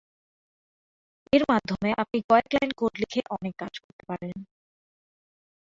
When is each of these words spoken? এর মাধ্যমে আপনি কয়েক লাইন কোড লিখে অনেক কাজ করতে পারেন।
এর 1.33 1.43
মাধ্যমে 1.51 1.89
আপনি 2.01 2.17
কয়েক 2.29 2.47
লাইন 2.55 2.71
কোড 2.79 2.93
লিখে 3.01 3.21
অনেক 3.35 3.53
কাজ 3.59 3.73
করতে 3.79 4.03
পারেন। 4.09 4.35